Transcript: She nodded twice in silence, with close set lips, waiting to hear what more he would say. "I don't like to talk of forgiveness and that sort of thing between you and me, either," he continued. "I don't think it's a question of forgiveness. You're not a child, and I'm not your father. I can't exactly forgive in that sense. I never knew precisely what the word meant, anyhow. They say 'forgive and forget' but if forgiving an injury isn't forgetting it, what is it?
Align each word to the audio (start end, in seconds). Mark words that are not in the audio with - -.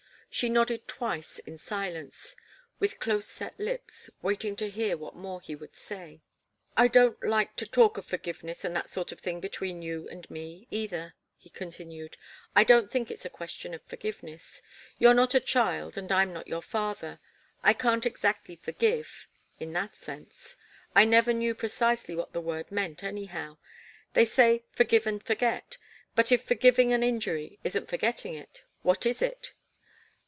She 0.33 0.47
nodded 0.47 0.87
twice 0.87 1.39
in 1.39 1.57
silence, 1.57 2.37
with 2.79 2.99
close 3.01 3.27
set 3.27 3.59
lips, 3.59 4.09
waiting 4.21 4.55
to 4.55 4.69
hear 4.69 4.95
what 4.95 5.13
more 5.13 5.41
he 5.41 5.55
would 5.55 5.75
say. 5.75 6.21
"I 6.77 6.87
don't 6.87 7.21
like 7.21 7.57
to 7.57 7.67
talk 7.67 7.97
of 7.97 8.05
forgiveness 8.05 8.63
and 8.63 8.73
that 8.73 8.89
sort 8.89 9.11
of 9.11 9.19
thing 9.19 9.41
between 9.41 9.81
you 9.81 10.07
and 10.07 10.31
me, 10.31 10.67
either," 10.71 11.15
he 11.37 11.49
continued. 11.49 12.15
"I 12.55 12.63
don't 12.63 12.89
think 12.89 13.11
it's 13.11 13.25
a 13.25 13.29
question 13.29 13.73
of 13.73 13.83
forgiveness. 13.83 14.61
You're 14.97 15.13
not 15.13 15.35
a 15.35 15.41
child, 15.41 15.97
and 15.97 16.09
I'm 16.13 16.31
not 16.31 16.47
your 16.47 16.61
father. 16.61 17.19
I 17.61 17.73
can't 17.73 18.05
exactly 18.05 18.55
forgive 18.55 19.27
in 19.59 19.73
that 19.73 19.97
sense. 19.97 20.55
I 20.95 21.03
never 21.03 21.33
knew 21.33 21.53
precisely 21.53 22.15
what 22.15 22.31
the 22.31 22.39
word 22.39 22.71
meant, 22.71 23.03
anyhow. 23.03 23.57
They 24.13 24.23
say 24.23 24.63
'forgive 24.71 25.05
and 25.05 25.21
forget' 25.21 25.77
but 26.15 26.31
if 26.31 26.45
forgiving 26.45 26.93
an 26.93 27.03
injury 27.03 27.59
isn't 27.65 27.89
forgetting 27.89 28.33
it, 28.33 28.63
what 28.81 29.05
is 29.05 29.21
it? 29.21 29.51